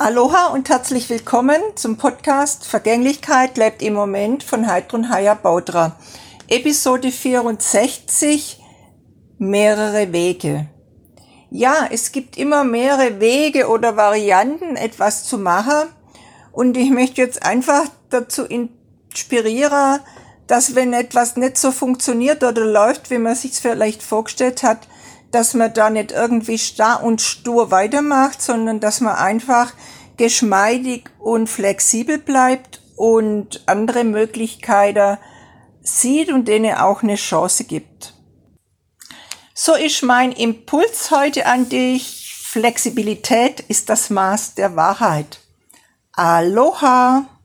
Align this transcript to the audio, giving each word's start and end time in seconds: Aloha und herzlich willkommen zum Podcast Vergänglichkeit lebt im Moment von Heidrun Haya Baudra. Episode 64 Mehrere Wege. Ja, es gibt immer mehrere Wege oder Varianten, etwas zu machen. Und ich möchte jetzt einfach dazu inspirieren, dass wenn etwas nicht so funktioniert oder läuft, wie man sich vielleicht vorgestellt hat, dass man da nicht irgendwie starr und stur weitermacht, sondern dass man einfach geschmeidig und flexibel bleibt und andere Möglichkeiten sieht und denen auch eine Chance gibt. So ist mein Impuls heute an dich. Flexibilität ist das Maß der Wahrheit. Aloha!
Aloha 0.00 0.52
und 0.52 0.68
herzlich 0.68 1.10
willkommen 1.10 1.60
zum 1.74 1.96
Podcast 1.96 2.64
Vergänglichkeit 2.64 3.56
lebt 3.56 3.82
im 3.82 3.94
Moment 3.94 4.44
von 4.44 4.68
Heidrun 4.68 5.10
Haya 5.10 5.34
Baudra. 5.34 5.96
Episode 6.46 7.10
64 7.10 8.62
Mehrere 9.38 10.12
Wege. 10.12 10.68
Ja, 11.50 11.88
es 11.90 12.12
gibt 12.12 12.38
immer 12.38 12.62
mehrere 12.62 13.18
Wege 13.18 13.66
oder 13.66 13.96
Varianten, 13.96 14.76
etwas 14.76 15.24
zu 15.24 15.36
machen. 15.36 15.88
Und 16.52 16.76
ich 16.76 16.90
möchte 16.90 17.20
jetzt 17.20 17.42
einfach 17.42 17.86
dazu 18.08 18.44
inspirieren, 18.44 19.98
dass 20.46 20.76
wenn 20.76 20.92
etwas 20.92 21.36
nicht 21.36 21.58
so 21.58 21.72
funktioniert 21.72 22.44
oder 22.44 22.64
läuft, 22.64 23.10
wie 23.10 23.18
man 23.18 23.34
sich 23.34 23.54
vielleicht 23.54 24.04
vorgestellt 24.04 24.62
hat, 24.62 24.86
dass 25.30 25.54
man 25.54 25.72
da 25.74 25.90
nicht 25.90 26.12
irgendwie 26.12 26.58
starr 26.58 27.02
und 27.02 27.20
stur 27.20 27.70
weitermacht, 27.70 28.40
sondern 28.40 28.80
dass 28.80 29.00
man 29.00 29.16
einfach 29.16 29.72
geschmeidig 30.18 31.08
und 31.18 31.48
flexibel 31.48 32.18
bleibt 32.18 32.82
und 32.96 33.62
andere 33.66 34.04
Möglichkeiten 34.04 35.16
sieht 35.80 36.30
und 36.30 36.46
denen 36.46 36.74
auch 36.74 37.02
eine 37.02 37.14
Chance 37.14 37.64
gibt. 37.64 38.14
So 39.54 39.74
ist 39.74 40.02
mein 40.02 40.32
Impuls 40.32 41.10
heute 41.10 41.46
an 41.46 41.68
dich. 41.68 42.42
Flexibilität 42.44 43.60
ist 43.60 43.88
das 43.88 44.10
Maß 44.10 44.54
der 44.54 44.76
Wahrheit. 44.76 45.40
Aloha! 46.12 47.37